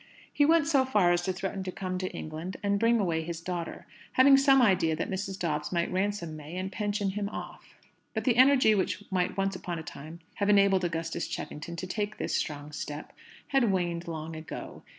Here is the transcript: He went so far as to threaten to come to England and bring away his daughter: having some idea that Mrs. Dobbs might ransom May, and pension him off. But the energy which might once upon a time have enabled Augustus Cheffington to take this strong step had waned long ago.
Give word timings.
He 0.33 0.45
went 0.47 0.65
so 0.65 0.83
far 0.83 1.11
as 1.11 1.21
to 1.21 1.31
threaten 1.31 1.61
to 1.63 1.71
come 1.71 1.99
to 1.99 2.09
England 2.11 2.57
and 2.63 2.79
bring 2.79 2.99
away 2.99 3.21
his 3.21 3.39
daughter: 3.39 3.85
having 4.13 4.35
some 4.35 4.59
idea 4.59 4.95
that 4.95 5.11
Mrs. 5.11 5.37
Dobbs 5.37 5.71
might 5.71 5.91
ransom 5.91 6.35
May, 6.35 6.57
and 6.57 6.71
pension 6.71 7.11
him 7.11 7.29
off. 7.29 7.75
But 8.15 8.23
the 8.23 8.35
energy 8.37 8.73
which 8.73 9.03
might 9.11 9.37
once 9.37 9.55
upon 9.55 9.77
a 9.77 9.83
time 9.83 10.19
have 10.37 10.49
enabled 10.49 10.83
Augustus 10.85 11.27
Cheffington 11.27 11.75
to 11.75 11.85
take 11.85 12.17
this 12.17 12.33
strong 12.35 12.71
step 12.71 13.13
had 13.49 13.71
waned 13.71 14.07
long 14.07 14.35
ago. 14.35 14.81